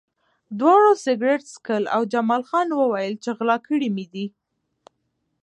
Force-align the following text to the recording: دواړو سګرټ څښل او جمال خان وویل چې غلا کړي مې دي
دواړو 0.59 0.89
سګرټ 1.03 1.41
څښل 1.51 1.83
او 1.95 2.01
جمال 2.13 2.41
خان 2.49 2.67
وویل 2.73 3.13
چې 3.23 3.29
غلا 3.37 3.57
کړي 3.67 3.87
مې 3.95 4.05
دي 4.13 4.25